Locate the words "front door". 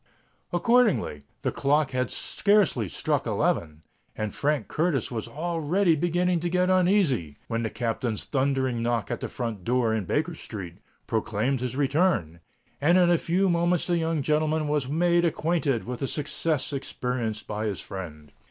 9.29-9.93